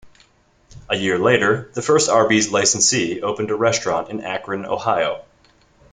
[0.89, 5.25] A year later, the first Arby's licensee opened a restaurant in Akron, Ohio.